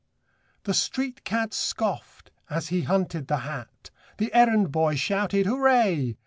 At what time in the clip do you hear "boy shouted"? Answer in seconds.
4.71-5.45